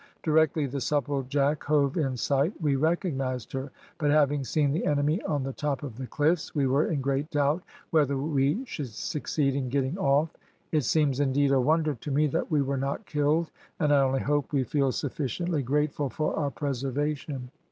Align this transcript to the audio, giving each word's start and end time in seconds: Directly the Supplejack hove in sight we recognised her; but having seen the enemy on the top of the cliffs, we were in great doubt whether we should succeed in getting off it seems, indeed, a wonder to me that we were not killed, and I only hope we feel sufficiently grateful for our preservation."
Directly 0.23 0.65
the 0.65 0.79
Supplejack 0.81 1.63
hove 1.65 1.95
in 1.95 2.17
sight 2.17 2.59
we 2.59 2.75
recognised 2.75 3.53
her; 3.53 3.71
but 3.99 4.09
having 4.09 4.43
seen 4.43 4.71
the 4.71 4.87
enemy 4.87 5.21
on 5.25 5.43
the 5.43 5.53
top 5.53 5.83
of 5.83 5.95
the 5.95 6.07
cliffs, 6.07 6.55
we 6.55 6.65
were 6.65 6.87
in 6.87 7.01
great 7.01 7.29
doubt 7.29 7.61
whether 7.91 8.17
we 8.17 8.65
should 8.65 8.89
succeed 8.89 9.53
in 9.53 9.69
getting 9.69 9.99
off 9.99 10.35
it 10.71 10.85
seems, 10.85 11.19
indeed, 11.19 11.51
a 11.51 11.61
wonder 11.61 11.93
to 11.93 12.09
me 12.09 12.25
that 12.25 12.49
we 12.49 12.63
were 12.63 12.77
not 12.77 13.05
killed, 13.05 13.51
and 13.79 13.93
I 13.93 14.01
only 14.01 14.21
hope 14.21 14.51
we 14.51 14.63
feel 14.63 14.91
sufficiently 14.91 15.61
grateful 15.61 16.09
for 16.09 16.35
our 16.35 16.49
preservation." 16.49 17.51